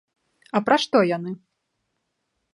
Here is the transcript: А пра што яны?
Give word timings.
А 0.59 0.61
пра 0.69 0.79
што 0.85 1.03
яны? 1.11 1.35